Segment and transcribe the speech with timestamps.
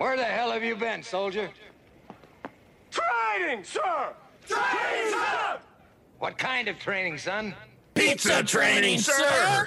[0.00, 1.50] Where the hell have you been, soldier?
[2.90, 4.14] Training, sir!
[4.48, 5.58] Training, sir!
[6.18, 7.54] What kind of training, son?
[7.92, 9.66] Pizza training, sir!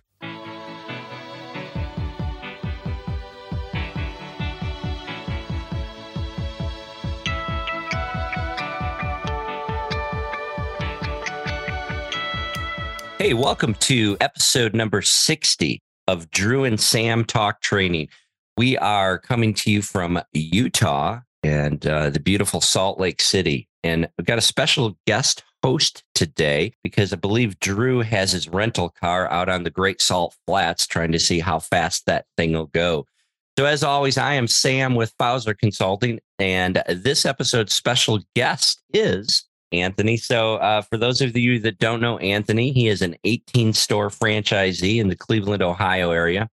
[13.20, 18.10] Hey, welcome to episode number 60 of Drew and Sam Talk Training.
[18.56, 23.68] We are coming to you from Utah and uh, the beautiful Salt Lake City.
[23.84, 28.90] And we've got a special guest host today because I believe Drew has his rental
[28.90, 32.68] car out on the Great Salt Flats trying to see how fast that thing will
[32.68, 33.08] go.
[33.58, 39.46] So, as always, I am Sam with Fowler Consulting, and this episode's special guest is
[39.72, 40.18] Anthony.
[40.18, 44.10] So, uh, for those of you that don't know Anthony, he is an 18 store
[44.10, 46.50] franchisee in the Cleveland, Ohio area,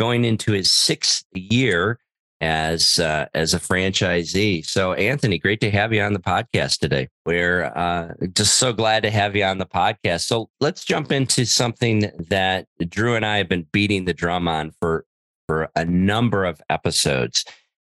[0.00, 1.98] going into his sixth year
[2.40, 4.64] as uh, as a franchisee.
[4.64, 7.08] So, Anthony, great to have you on the podcast today.
[7.26, 10.22] We're uh, just so glad to have you on the podcast.
[10.22, 14.72] So, let's jump into something that Drew and I have been beating the drum on
[14.80, 15.04] for
[15.46, 17.44] for a number of episodes.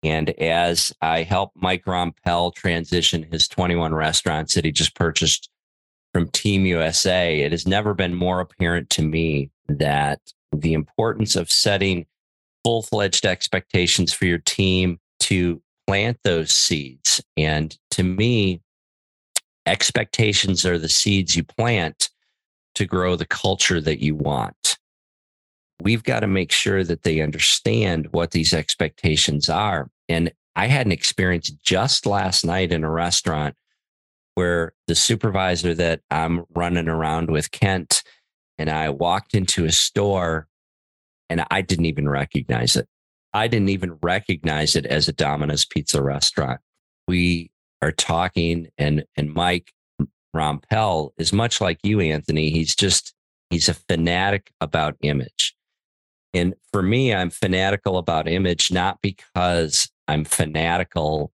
[0.04, 5.50] And as I help Mike Rompel transition his 21 restaurants that he just purchased
[6.12, 10.20] from Team USA, it has never been more apparent to me that
[10.54, 12.06] the importance of setting
[12.64, 17.22] full fledged expectations for your team to plant those seeds.
[17.36, 18.60] And to me,
[19.66, 22.10] expectations are the seeds you plant
[22.74, 24.78] to grow the culture that you want.
[25.82, 29.90] We've got to make sure that they understand what these expectations are.
[30.08, 33.54] And I had an experience just last night in a restaurant
[34.34, 38.02] where the supervisor that I'm running around with, Kent,
[38.58, 40.48] and I walked into a store
[41.28, 42.88] and I didn't even recognize it.
[43.32, 46.60] I didn't even recognize it as a Domino's pizza restaurant.
[47.06, 47.50] We
[47.82, 49.72] are talking and and Mike
[50.34, 52.50] Rompel is much like you, Anthony.
[52.50, 53.14] He's just
[53.50, 55.54] he's a fanatic about image.
[56.34, 61.32] And for me, I'm fanatical about image, not because I'm fanatical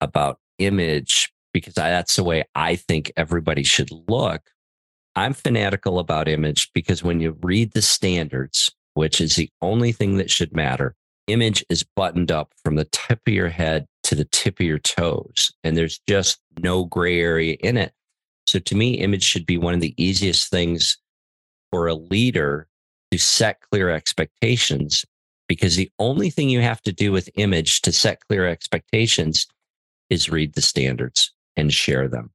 [0.00, 4.42] about image because I, that's the way I think everybody should look.
[5.16, 10.16] I'm fanatical about image because when you read the standards, which is the only thing
[10.16, 10.96] that should matter,
[11.28, 14.78] image is buttoned up from the tip of your head to the tip of your
[14.78, 17.92] toes, and there's just no gray area in it.
[18.46, 20.98] So to me, image should be one of the easiest things
[21.70, 22.66] for a leader
[23.10, 25.04] to set clear expectations
[25.48, 29.46] because the only thing you have to do with image to set clear expectations
[30.10, 32.30] is read the standards and share them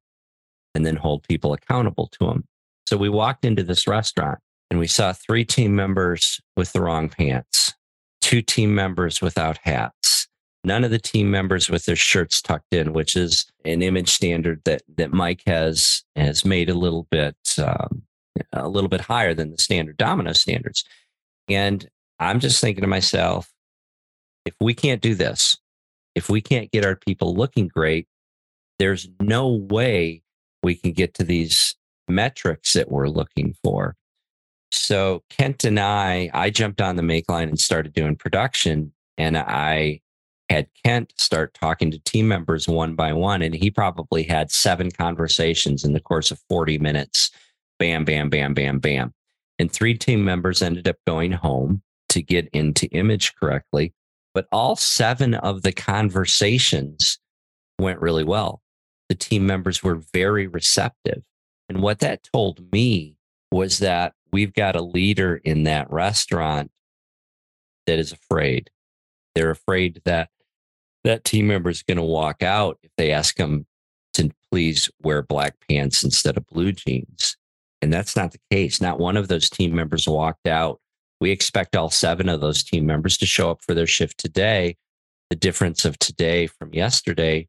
[0.75, 2.43] and then hold people accountable to them.
[2.89, 4.39] So we walked into this restaurant
[4.71, 7.75] and we saw three team members with the wrong pants,
[8.19, 10.27] two team members without hats,
[10.63, 14.63] none of the team members with their shirts tucked in, which is an image standard
[14.65, 18.01] that that Mike has has made a little bit um,
[18.53, 20.83] a little bit higher than the standard domino standards.
[21.47, 23.53] And I'm just thinking to myself,
[24.47, 25.55] if we can't do this,
[26.15, 28.07] if we can't get our people looking great,
[28.79, 30.23] there's no way
[30.63, 31.75] we can get to these
[32.09, 33.95] metrics that we're looking for.
[34.71, 38.91] So Kent and I, I jumped on the make line and started doing production.
[39.17, 40.01] And I
[40.49, 43.41] had Kent start talking to team members one by one.
[43.41, 47.31] And he probably had seven conversations in the course of 40 minutes.
[47.77, 49.13] Bam, bam, bam, bam, bam.
[49.57, 53.93] And three team members ended up going home to get into image correctly.
[54.33, 57.19] But all seven of the conversations
[57.79, 58.61] went really well.
[59.09, 61.23] The team members were very receptive.
[61.69, 63.15] And what that told me
[63.51, 66.71] was that we've got a leader in that restaurant
[67.87, 68.69] that is afraid.
[69.35, 70.29] They're afraid that
[71.03, 73.65] that team member is going to walk out if they ask them
[74.13, 77.37] to please wear black pants instead of blue jeans.
[77.81, 78.81] And that's not the case.
[78.81, 80.81] Not one of those team members walked out
[81.19, 84.77] we expect all seven of those team members to show up for their shift today.
[85.29, 87.48] The difference of today from yesterday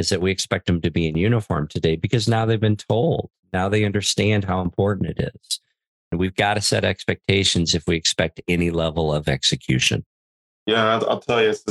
[0.00, 3.30] is that we expect them to be in uniform today because now they've been told.
[3.52, 5.60] Now they understand how important it is.
[6.10, 10.04] And we've got to set expectations if we expect any level of execution.
[10.66, 11.64] Yeah, I'll, I'll tell you, it's,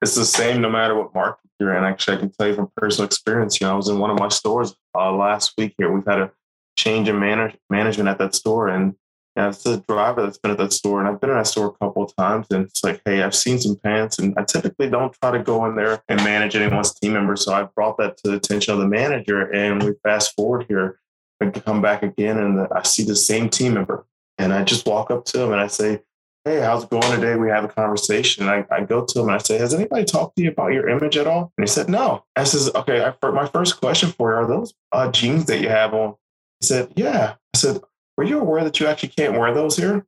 [0.00, 1.84] it's the same no matter what market you're in.
[1.84, 3.60] Actually, I can tell you from personal experience.
[3.60, 5.92] You know, I was in one of my stores uh, last week here.
[5.92, 6.30] We've had a
[6.76, 8.94] change in manage- management at that store, and
[9.36, 11.68] yeah, it's a driver that's been at that store, and I've been in that store
[11.68, 12.46] a couple of times.
[12.50, 15.64] And it's like, hey, I've seen some pants, and I typically don't try to go
[15.66, 17.36] in there and manage anyone's team member.
[17.36, 21.00] So I brought that to the attention of the manager, and we fast forward here
[21.40, 24.06] and come back again, and I see the same team member,
[24.38, 26.02] and I just walk up to him and I say,
[26.44, 27.36] hey, how's it going today?
[27.36, 28.48] We have a conversation.
[28.48, 30.88] I, I go to him and I say, has anybody talked to you about your
[30.88, 31.52] image at all?
[31.56, 32.24] And he said, no.
[32.34, 35.68] I says, okay, I, my first question for you, are those uh, jeans that you
[35.68, 36.16] have on?
[36.60, 37.34] He said, yeah.
[37.54, 37.80] I said,
[38.16, 40.06] were you aware that you actually can't wear those here?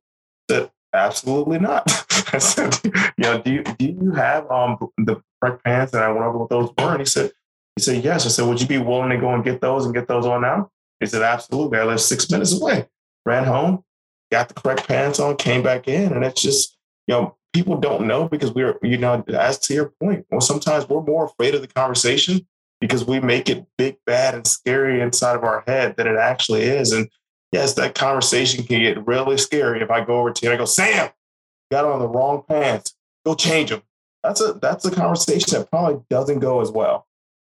[0.49, 1.85] He said, absolutely not.
[2.33, 5.93] I said, you know, do you, do you have um, the correct pants?
[5.93, 6.93] And I went over what those were.
[6.93, 7.33] And he said,
[7.77, 8.27] he said, yes.
[8.27, 10.43] I said, would you be willing to go and get those and get those on
[10.43, 10.71] now?
[11.01, 11.79] He said, absolutely.
[11.79, 12.89] I live six minutes away.
[13.27, 13.83] Ran home,
[14.31, 16.13] got the correct pants on, came back in.
[16.13, 19.93] And it's just, you know, people don't know because we're, you know, as to your
[20.03, 22.47] point, well, sometimes we're more afraid of the conversation
[22.81, 26.63] because we make it big, bad, and scary inside of our head than it actually
[26.63, 26.93] is.
[26.93, 27.09] And
[27.55, 30.59] yes, that conversation can get really scary if I go over to you and I
[30.59, 31.09] go, Sam,
[31.71, 32.97] got on the wrong pants.
[33.25, 33.83] Go change them.
[34.25, 37.07] That's a that's a conversation that probably doesn't go as well.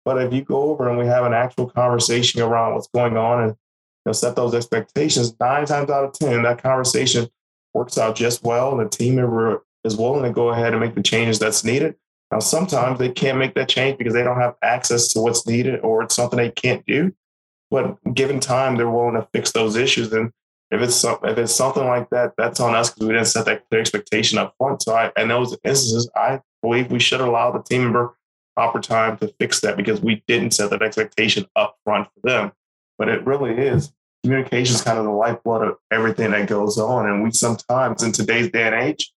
[0.05, 3.43] But if you go over and we have an actual conversation around what's going on
[3.43, 3.57] and you
[4.07, 5.35] know, set those expectations.
[5.39, 7.27] Nine times out of 10, that conversation
[7.73, 8.71] works out just well.
[8.71, 11.95] And the team member is willing to go ahead and make the changes that's needed.
[12.31, 15.81] Now, sometimes they can't make that change because they don't have access to what's needed
[15.81, 17.13] or it's something they can't do.
[17.71, 20.11] But given time, they're willing to fix those issues.
[20.11, 20.31] And
[20.71, 23.67] if it's if it's something like that, that's on us because we didn't set that
[23.69, 24.81] clear expectation up front.
[24.83, 28.15] So I, in those instances, I believe we should allow the team member
[28.55, 32.51] proper time to fix that because we didn't set that expectation up front for them
[32.99, 33.91] but it really is
[34.23, 37.09] communication is kind of the lifeblood of everything that goes on.
[37.09, 39.11] And we sometimes, in today's day and age,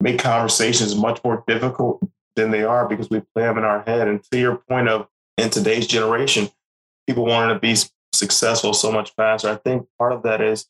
[0.00, 2.02] make conversations much more difficult
[2.36, 4.06] than they are because we play them in our head.
[4.06, 5.08] And to your point of
[5.38, 6.50] in today's generation,
[7.06, 7.76] people wanting to be
[8.12, 9.48] successful so much faster.
[9.48, 10.66] I think part of that is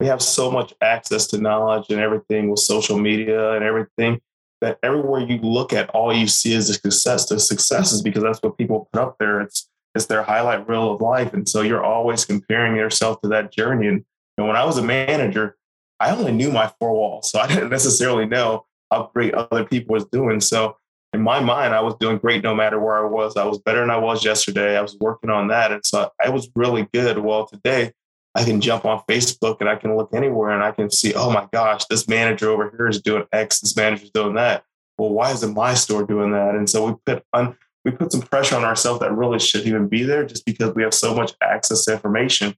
[0.00, 4.20] we have so much access to knowledge and everything with social media and everything
[4.60, 7.28] that everywhere you look at, all you see is the success.
[7.28, 9.40] The successes because that's what people put up there.
[9.40, 11.32] It's it's their highlight reel of life.
[11.32, 13.88] And so you're always comparing yourself to that journey.
[13.88, 14.04] And,
[14.36, 15.56] when I was a manager,
[15.98, 17.28] I only knew my four walls.
[17.28, 20.40] So I didn't necessarily know how great other people was doing.
[20.40, 20.76] So
[21.12, 23.36] in my mind, I was doing great no matter where I was.
[23.36, 24.76] I was better than I was yesterday.
[24.76, 25.72] I was working on that.
[25.72, 27.18] And so I was really good.
[27.18, 27.92] Well, today
[28.34, 31.30] I can jump on Facebook and I can look anywhere and I can see, oh
[31.30, 34.64] my gosh, this manager over here is doing X, this manager's doing that.
[34.98, 36.54] Well, why isn't my store doing that?
[36.54, 39.88] And so we put un- we put some pressure on ourselves that really shouldn't even
[39.88, 42.48] be there just because we have so much access to information.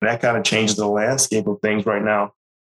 [0.00, 2.32] And that kind of changes the landscape of things right now.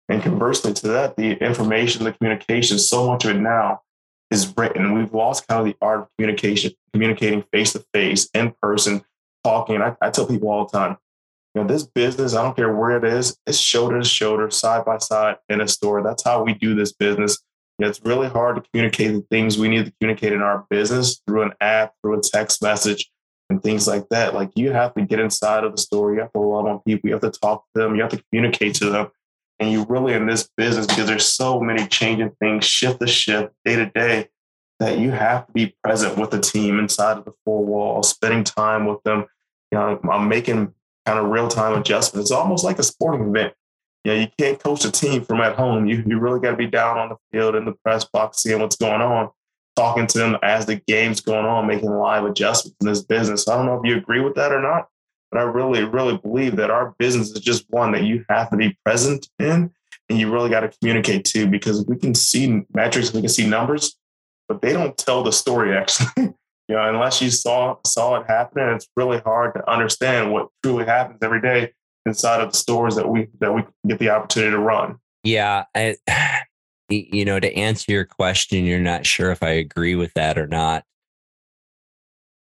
[0.08, 3.82] And conversely to that, the information, the communication, so much of it now
[4.30, 4.94] is written.
[4.94, 9.04] We've lost kind of the art of communication, communicating face to face, in person,
[9.44, 9.82] talking.
[9.82, 10.96] I, I tell people all the time,
[11.54, 14.84] you know, this business, I don't care where it is, it's shoulder to shoulder, side
[14.84, 16.02] by side in a store.
[16.02, 17.38] That's how we do this business.
[17.78, 21.42] It's really hard to communicate the things we need to communicate in our business through
[21.42, 23.10] an app, through a text message,
[23.50, 24.34] and things like that.
[24.34, 27.08] Like you have to get inside of the store, You have to love on people.
[27.08, 27.94] You have to talk to them.
[27.94, 29.10] You have to communicate to them.
[29.58, 33.54] And you really in this business because there's so many changing things, shift to shift,
[33.64, 34.28] day to day,
[34.80, 38.44] that you have to be present with the team inside of the four walls, spending
[38.44, 39.24] time with them.
[39.72, 40.74] You know, I'm making
[41.06, 42.30] kind of real time adjustments.
[42.30, 43.54] It's almost like a sporting event
[44.06, 45.86] yeah, you can't coach a team from at home.
[45.86, 48.60] You you really got to be down on the field in the press box, seeing
[48.60, 49.30] what's going on,
[49.74, 53.48] talking to them as the game's going on, making live adjustments in this business.
[53.48, 54.86] I don't know if you agree with that or not,
[55.30, 58.56] but I really, really believe that our business is just one that you have to
[58.56, 59.72] be present in
[60.08, 63.46] and you really got to communicate to because we can see metrics, we can see
[63.46, 63.96] numbers,
[64.48, 66.08] but they don't tell the story actually.
[66.16, 70.84] you know, unless you saw saw it happening, it's really hard to understand what truly
[70.84, 71.72] happens every day
[72.06, 74.98] inside of the stores that we that we get the opportunity to run.
[75.24, 75.96] Yeah, I,
[76.88, 80.46] you know, to answer your question, you're not sure if I agree with that or
[80.46, 80.84] not.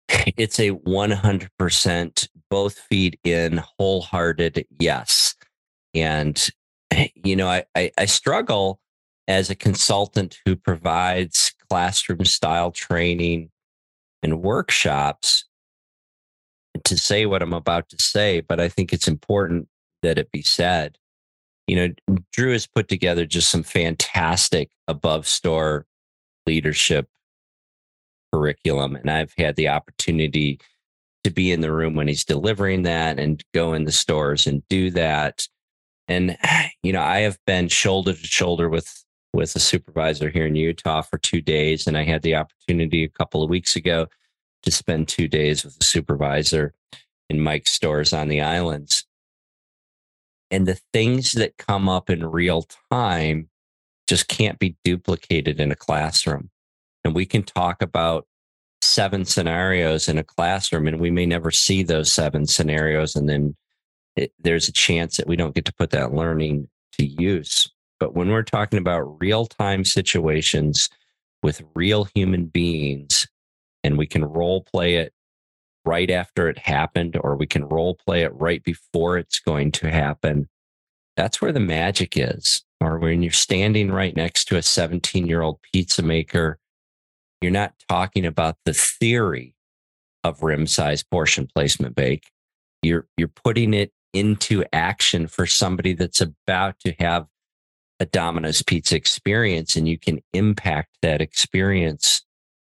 [0.36, 5.34] It's a 100% both feet in wholehearted yes.
[5.94, 6.48] And,
[7.14, 8.80] you know, I, I, I struggle
[9.28, 13.50] as a consultant who provides classroom style training
[14.22, 15.44] and workshops
[16.84, 19.68] to say what I'm about to say, but I think it's important
[20.02, 20.98] that it be said.
[21.66, 25.86] You know, Drew has put together just some fantastic above store
[26.46, 27.08] leadership
[28.32, 30.60] curriculum, and I've had the opportunity
[31.24, 34.62] to be in the room when he's delivering that and go in the stores and
[34.68, 35.46] do that.
[36.08, 36.36] And
[36.82, 41.02] you know, I have been shoulder to shoulder with with a supervisor here in Utah
[41.02, 44.08] for two days, and I had the opportunity a couple of weeks ago
[44.64, 46.74] to spend two days with a supervisor
[47.28, 49.04] in Mike's stores on the islands.
[50.50, 53.48] And the things that come up in real time
[54.08, 56.50] just can't be duplicated in a classroom.
[57.04, 58.26] And we can talk about
[58.90, 63.14] seven scenarios in a classroom, and we may never see those seven scenarios.
[63.14, 63.56] And then
[64.16, 66.68] it, there's a chance that we don't get to put that learning
[66.98, 67.70] to use.
[67.98, 70.88] But when we're talking about real time situations
[71.42, 73.26] with real human beings,
[73.84, 75.12] and we can role play it
[75.84, 79.90] right after it happened, or we can role play it right before it's going to
[79.90, 80.48] happen,
[81.16, 82.62] that's where the magic is.
[82.80, 86.58] Or when you're standing right next to a 17 year old pizza maker,
[87.40, 89.54] you're not talking about the theory
[90.24, 92.30] of rim size portion placement bake.
[92.82, 97.26] You're, you're putting it into action for somebody that's about to have
[98.00, 102.24] a Domino's pizza experience and you can impact that experience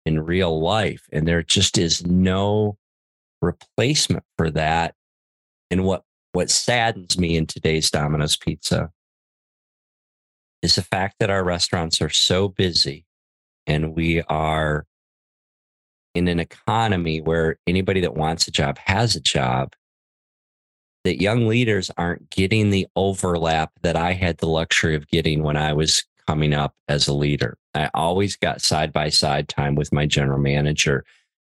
[0.06, 1.04] in real life.
[1.12, 2.78] And there just is no
[3.42, 4.96] replacement for that.
[5.70, 8.90] And what, what saddens me in today's Domino's pizza
[10.62, 13.06] is the fact that our restaurants are so busy
[13.68, 14.86] and we are
[16.16, 19.74] in an economy where anybody that wants a job has a job
[21.04, 25.56] that young leaders aren't getting the overlap that I had the luxury of getting when
[25.56, 27.58] I was coming up as a leader.
[27.74, 31.06] I always got side by side time with my general manager,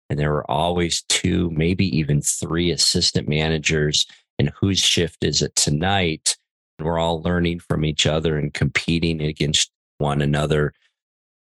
[0.08, 4.06] and there were always two, maybe even three assistant managers.
[4.38, 6.36] And whose shift is it tonight?
[6.78, 10.72] We're all learning from each other and competing against one another.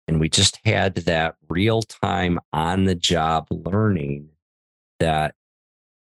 [0.08, 4.30] And we just had that real time on the job learning
[5.00, 5.36] that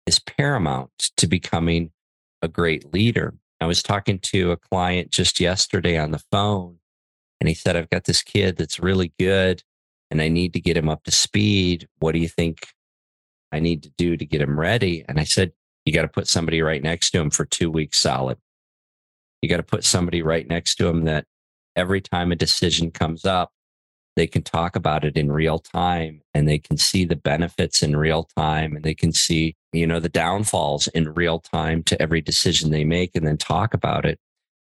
[0.06, 1.92] is paramount to becoming
[2.42, 3.34] a great leader.
[3.60, 6.78] I was talking to a client just yesterday on the phone,
[7.40, 9.64] and he said, I've got this kid that's really good
[10.10, 11.88] and I need to get him up to speed.
[12.00, 12.68] What do you think
[13.52, 15.04] I need to do to get him ready?
[15.08, 15.52] And I said,
[15.86, 18.38] You got to put somebody right next to him for two weeks solid.
[19.42, 21.26] You got to put somebody right next to him that
[21.76, 23.52] every time a decision comes up,
[24.18, 27.96] they can talk about it in real time and they can see the benefits in
[27.96, 32.20] real time and they can see you know the downfalls in real time to every
[32.20, 34.20] decision they make and then talk about it.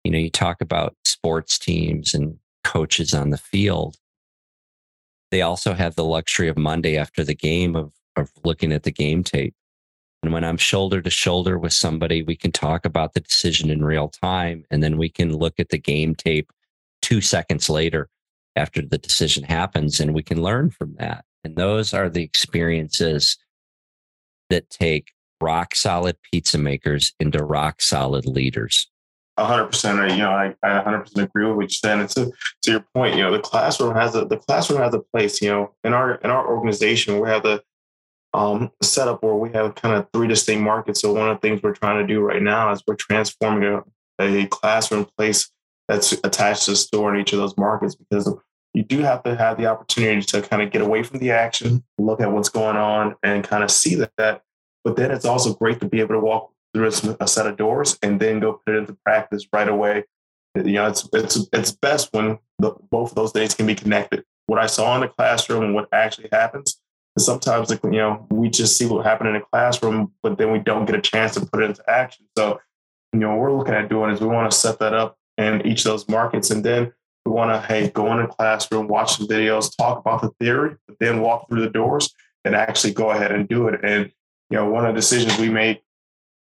[0.04, 3.98] You know you talk about sports teams and coaches on the field.
[5.32, 8.92] They also have the luxury of monday after the game of of looking at the
[8.92, 9.56] game tape.
[10.22, 13.84] And when i'm shoulder to shoulder with somebody we can talk about the decision in
[13.84, 16.52] real time and then we can look at the game tape
[17.02, 18.08] 2 seconds later
[18.56, 23.38] after the decision happens and we can learn from that and those are the experiences
[24.50, 28.92] that take rock solid pizza makers into rock solid leaders
[29.46, 30.12] hundred percent.
[30.12, 32.00] You know, I, I hundred percent agree with what you said.
[32.00, 32.32] And to,
[32.64, 35.42] to your point, you know, the classroom has a the classroom has a place.
[35.42, 37.64] You know, in our in our organization, we have the
[38.34, 41.02] um, setup where we have kind of three distinct markets.
[41.02, 43.84] So one of the things we're trying to do right now is we're transforming a,
[44.24, 45.50] a classroom place
[45.88, 48.34] that's attached to store in each of those markets because
[48.74, 51.84] you do have to have the opportunity to kind of get away from the action,
[51.98, 54.42] look at what's going on, and kind of see that.
[54.84, 56.88] But then it's also great to be able to walk through
[57.20, 60.06] a set of doors and then go put it into practice right away.
[60.56, 64.24] You know, it's it's it's best when the, both of those things can be connected.
[64.48, 66.80] What I saw in the classroom and what actually happens.
[67.16, 70.60] And sometimes, you know, we just see what happened in the classroom, but then we
[70.60, 72.26] don't get a chance to put it into action.
[72.38, 72.60] So,
[73.12, 75.66] you know, what we're looking at doing is we want to set that up in
[75.66, 76.94] each of those markets, and then
[77.26, 80.76] we want to, hey, go in the classroom, watch some videos, talk about the theory,
[80.88, 83.80] but then walk through the doors and actually go ahead and do it.
[83.84, 84.12] And,
[84.50, 85.82] you know, one of the decisions we made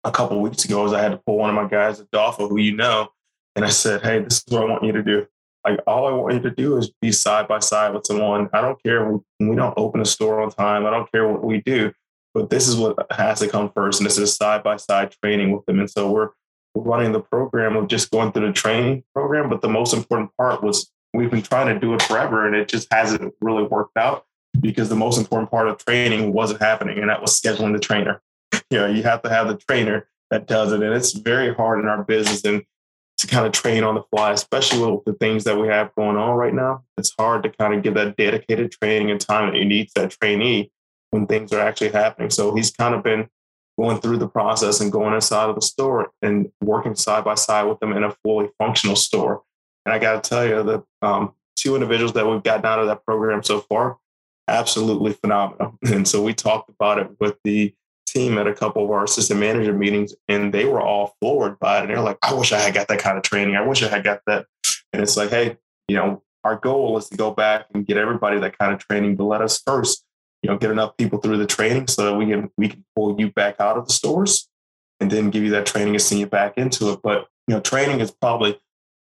[0.04, 2.60] a couple weeks ago is I had to pull one of my guys, Adolfo, who
[2.60, 3.10] you know,
[3.56, 5.26] and I said, hey, this is what I want you to do.
[5.66, 8.50] Like, all I want you to do is be side by side with someone.
[8.54, 10.86] I don't care when we don't open a store on time.
[10.86, 11.92] I don't care what we do,
[12.34, 14.00] but this is what has to come first.
[14.00, 15.80] And this is side by side training with them.
[15.80, 16.30] And so we're
[16.76, 19.50] running the program of just going through the training program.
[19.50, 22.68] But the most important part was we've been trying to do it forever and it
[22.68, 24.26] just hasn't really worked out
[24.60, 28.22] because the most important part of training wasn't happening and that was scheduling the trainer.
[28.70, 30.82] you know, you have to have the trainer that does it.
[30.82, 32.64] And it's very hard in our business and
[33.18, 36.18] to kind of train on the fly, especially with the things that we have going
[36.18, 36.84] on right now.
[36.98, 40.02] It's hard to kind of give that dedicated training and time that you need to
[40.02, 40.72] that trainee
[41.12, 42.30] when things are actually happening.
[42.32, 43.30] So he's kind of been
[43.82, 47.64] going through the process and going inside of the store and working side by side
[47.64, 49.42] with them in a fully functional store.
[49.86, 52.88] And I got to tell you, the um, two individuals that we've gotten out of
[52.88, 53.98] that program so far,
[54.48, 55.80] absolutely phenomenal.
[55.86, 57.74] And so we talked about it with the
[58.06, 61.80] team at a couple of our assistant manager meetings, and they were all floored by
[61.80, 61.82] it.
[61.82, 63.56] And they're like, I wish I had got that kind of training.
[63.56, 64.46] I wish I had got that.
[64.94, 65.58] And it's like, hey,
[65.88, 69.16] you know, our goal is to go back and get everybody that kind of training,
[69.16, 70.06] but let us first
[70.42, 73.20] you know, get enough people through the training so that we can we can pull
[73.20, 74.50] you back out of the stores
[75.00, 77.00] and then give you that training and send you back into it.
[77.04, 78.60] But you know, training is probably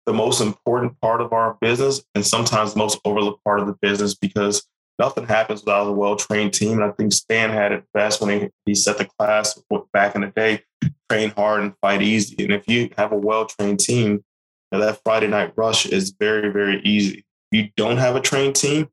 [0.06, 3.78] the most important part of our business and sometimes the most overlooked part of the
[3.82, 4.66] business because
[4.98, 6.74] nothing happens without a well-trained team.
[6.74, 9.60] And I think Stan had it best when he, he set the class
[9.94, 10.64] back in the day,
[11.10, 12.44] train hard and fight easy.
[12.44, 14.24] And if you have a well-trained team,
[14.72, 17.26] that Friday night rush is very, very easy.
[17.52, 18.90] If you don't have a trained team,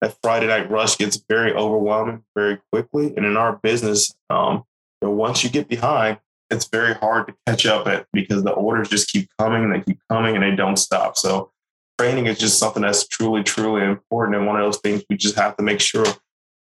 [0.00, 3.14] that Friday night rush gets very overwhelming very quickly.
[3.16, 4.64] And in our business, um,
[5.00, 6.18] you know, once you get behind,
[6.50, 9.80] it's very hard to catch up at because the orders just keep coming and they
[9.80, 11.16] keep coming and they don't stop.
[11.16, 11.50] So
[11.98, 14.36] training is just something that's truly, truly important.
[14.36, 16.04] And one of those things we just have to make sure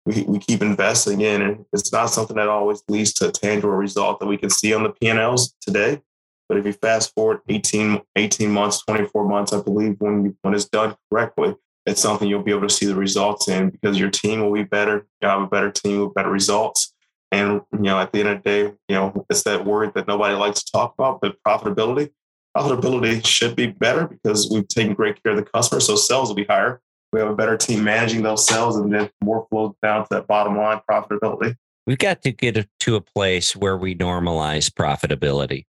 [0.06, 1.42] we, we keep investing in.
[1.42, 4.74] And it's not something that always leads to a tangible result that we can see
[4.74, 6.02] on the P&Ls today.
[6.48, 10.54] But if you fast forward 18, 18 months, 24 months, I believe when, you, when
[10.54, 14.10] it's done correctly, it's something you'll be able to see the results in because your
[14.10, 15.06] team will be better.
[15.22, 16.94] You have a better team with better results.
[17.32, 20.08] And, you know, at the end of the day, you know, it's that word that
[20.08, 22.12] nobody likes to talk about, but profitability.
[22.56, 25.82] Profitability should be better because we've taken great care of the customer.
[25.82, 26.82] So sales will be higher.
[27.12, 30.28] We have a better team managing those sales and then more flows down to that
[30.28, 31.56] bottom line profitability.
[31.86, 35.66] We've got to get to a place where we normalize profitability.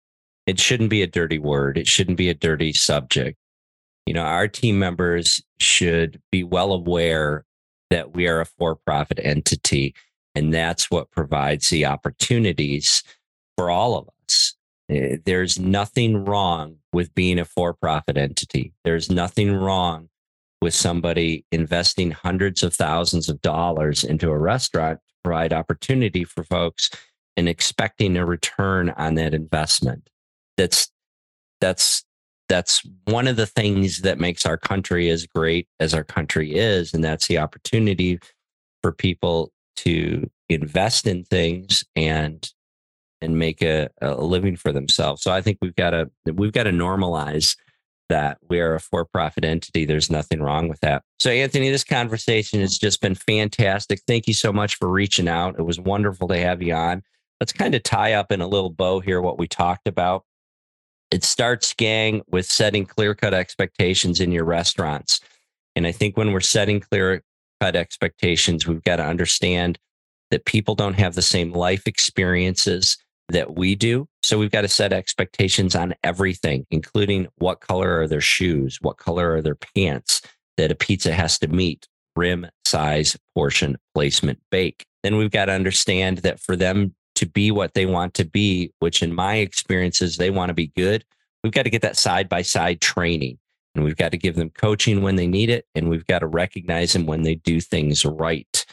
[0.46, 1.78] It shouldn't be a dirty word.
[1.78, 3.38] It shouldn't be a dirty subject.
[4.06, 7.44] You know, our team members should be well aware
[7.90, 9.94] that we are a for profit entity.
[10.34, 13.02] And that's what provides the opportunities
[13.56, 14.54] for all of us.
[14.90, 18.72] Eh, there's nothing wrong with being a for profit entity.
[18.84, 20.08] There's nothing wrong
[20.60, 26.42] with somebody investing hundreds of thousands of dollars into a restaurant to provide opportunity for
[26.42, 26.90] folks
[27.36, 30.08] and expecting a return on that investment.
[30.56, 30.90] That's
[31.60, 32.04] that's
[32.48, 36.92] that's one of the things that makes our country as great as our country is
[36.92, 38.18] and that's the opportunity
[38.82, 42.50] for people to invest in things and
[43.20, 45.22] and make a, a living for themselves.
[45.22, 47.56] So i think we've got to we've got to normalize
[48.10, 49.86] that we are a for-profit entity.
[49.86, 51.02] There's nothing wrong with that.
[51.18, 54.02] So anthony this conversation has just been fantastic.
[54.06, 55.58] Thank you so much for reaching out.
[55.58, 57.02] It was wonderful to have you on.
[57.40, 60.24] Let's kind of tie up in a little bow here what we talked about
[61.14, 65.20] it starts, gang, with setting clear cut expectations in your restaurants.
[65.76, 67.22] And I think when we're setting clear
[67.60, 69.78] cut expectations, we've got to understand
[70.32, 72.96] that people don't have the same life experiences
[73.28, 74.08] that we do.
[74.24, 78.96] So we've got to set expectations on everything, including what color are their shoes, what
[78.96, 80.20] color are their pants
[80.56, 84.84] that a pizza has to meet, rim, size, portion, placement, bake.
[85.04, 88.72] Then we've got to understand that for them to be what they want to be,
[88.78, 91.04] which in my experiences, they want to be good.
[91.42, 93.38] We've got to get that side by side training
[93.74, 95.66] and we've got to give them coaching when they need it.
[95.74, 98.64] And we've got to recognize them when they do things right.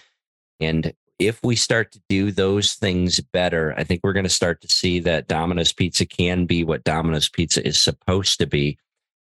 [0.59, 4.61] And if we start to do those things better, I think we're going to start
[4.61, 8.77] to see that Domino's Pizza can be what Domino's Pizza is supposed to be.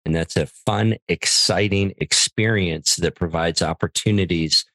[0.05, 4.65] And that's a fun, exciting experience that provides opportunities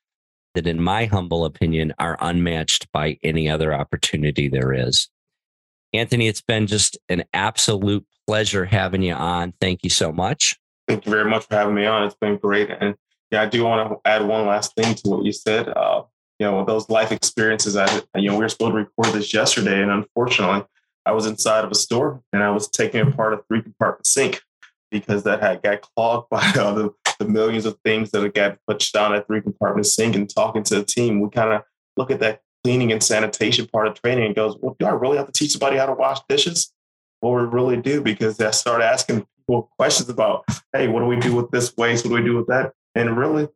[0.54, 5.08] that, in my humble opinion, are unmatched by any other opportunity there is.
[5.92, 9.54] Anthony, it's been just an absolute pleasure having you on.
[9.60, 10.56] Thank you so much.
[10.86, 12.04] Thank you very much for having me on.
[12.04, 12.70] It's been great.
[12.70, 12.94] And
[13.30, 15.68] yeah, I do want to add one last thing to what you said.
[15.68, 16.02] Uh,
[16.38, 19.82] you know, those life experiences, I, you know, we were supposed to record this yesterday,
[19.82, 20.64] and unfortunately,
[21.04, 24.42] I was inside of a store and I was taking apart a three compartment sink
[24.90, 28.92] because that had got clogged by all the the millions of things that got pushed
[28.92, 31.62] down at three compartment sink and talking to the team, we kind of
[31.96, 35.16] look at that cleaning and sanitation part of training and goes, well, do I really
[35.16, 36.72] have to teach somebody how to wash dishes?
[37.20, 41.16] Well, we really do because I start asking people questions about, hey, what do we
[41.16, 42.04] do with this waste?
[42.04, 42.72] What do we do with that?
[42.94, 43.48] And really,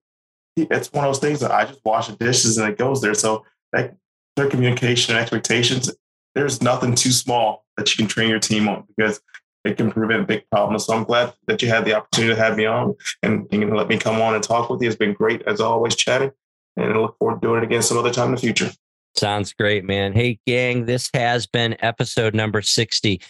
[0.56, 3.14] it's one of those things that I just wash the dishes and it goes there.
[3.14, 3.96] So that
[4.36, 5.92] their communication and expectations,
[6.34, 9.20] there's nothing too small that you can train your team on because
[9.64, 10.86] it can prevent big problems.
[10.86, 13.88] So I'm glad that you had the opportunity to have me on and, and let
[13.88, 14.88] me come on and talk with you.
[14.88, 16.32] It's been great as always chatting.
[16.76, 18.70] And I look forward to doing it again some other time in the future.
[19.14, 20.14] Sounds great, man.
[20.14, 23.20] Hey, gang, this has been episode number 60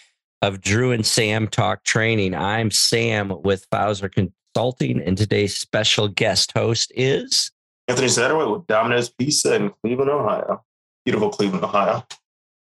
[0.41, 2.33] of Drew and Sam Talk Training.
[2.33, 7.51] I'm Sam with Fowler Consulting, and today's special guest host is
[7.89, 10.63] Anthony Satterwhite with Domino's Pizza in Cleveland, Ohio.
[11.03, 12.05] Beautiful Cleveland, Ohio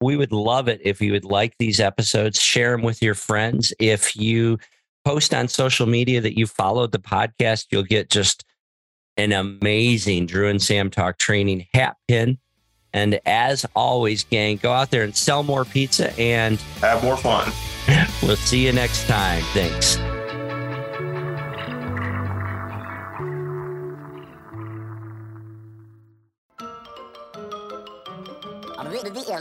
[0.02, 3.72] we would love it if you would like these episodes, share them with your friends.
[3.78, 4.58] If you
[5.04, 8.44] post on social media that you followed the podcast, you'll get just
[9.16, 12.38] an amazing Drew and Sam Talk training hat pin.
[12.94, 17.50] And as always, gang, go out there and sell more pizza and have more fun.
[18.22, 19.42] we'll see you next time.
[19.54, 19.98] Thanks.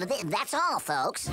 [0.06, 1.30] That's all, folks.